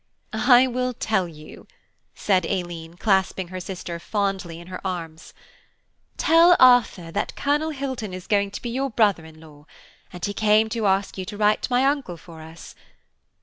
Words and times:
"I 0.33 0.65
will 0.65 0.93
tell 0.95 1.27
you," 1.27 1.67
said 2.15 2.47
Aileen, 2.47 2.95
clasping 2.95 3.49
her 3.49 3.59
sister 3.59 3.99
fondly 3.99 4.59
in 4.59 4.65
her 4.65 4.81
arms: 4.83 5.31
"tell 6.17 6.55
Arthur 6.59 7.11
that 7.11 7.35
Colonel 7.35 7.69
Hilton 7.69 8.11
is 8.11 8.25
going 8.25 8.49
to 8.49 8.61
be 8.63 8.71
your 8.71 8.89
brother 8.89 9.25
in 9.25 9.39
law, 9.39 9.67
and 10.11 10.25
he 10.25 10.33
came 10.33 10.69
to 10.69 10.87
ask 10.87 11.19
you 11.19 11.25
to 11.25 11.37
write 11.37 11.61
to 11.61 11.71
my 11.71 11.85
uncle 11.85 12.17
for 12.17 12.41
us. 12.41 12.73